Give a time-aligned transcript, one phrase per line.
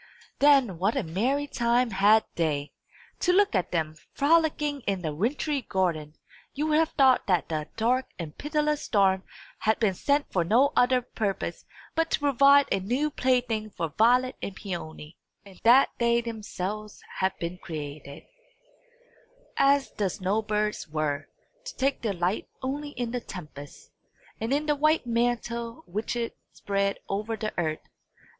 [0.39, 2.73] Then what a merry time had they!
[3.19, 6.15] To look at them, frolicking in the wintry garden,
[6.55, 9.21] you would have thought that the dark and pitiless storm
[9.59, 14.37] had been sent for no other purpose but to provide a new plaything for Violet
[14.41, 18.23] and Peony; and that they themselves had been created,
[19.55, 21.27] as the snow birds were,
[21.65, 23.91] to take delight only in the tempest,
[24.39, 27.87] and in the white mantle which it spread over the earth.